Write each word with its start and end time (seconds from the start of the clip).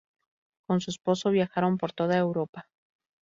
Con 0.67 0.81
su 0.81 0.89
esposo 0.89 1.29
viajaron 1.29 1.77
por 1.77 1.93
toda 1.93 2.17
Europa. 2.17 2.67